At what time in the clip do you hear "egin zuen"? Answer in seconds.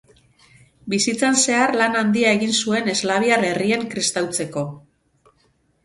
2.39-2.91